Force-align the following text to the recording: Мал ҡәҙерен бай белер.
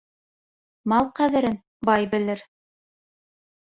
Мал 0.93 1.11
ҡәҙерен 1.21 1.61
бай 1.91 2.11
белер. 2.17 2.47